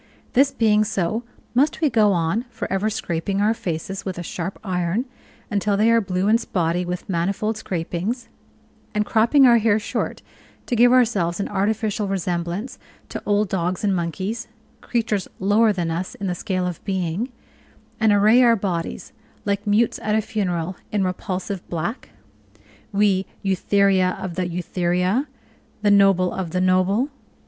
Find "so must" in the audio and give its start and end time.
0.83-1.79